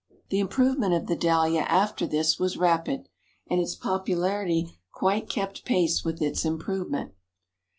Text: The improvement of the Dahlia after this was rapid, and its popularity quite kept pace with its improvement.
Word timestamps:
The 0.29 0.39
improvement 0.39 0.95
of 0.95 1.05
the 1.05 1.15
Dahlia 1.15 1.59
after 1.61 2.07
this 2.07 2.39
was 2.39 2.57
rapid, 2.57 3.07
and 3.47 3.61
its 3.61 3.75
popularity 3.75 4.79
quite 4.91 5.29
kept 5.29 5.63
pace 5.63 6.03
with 6.03 6.23
its 6.23 6.43
improvement. 6.43 7.13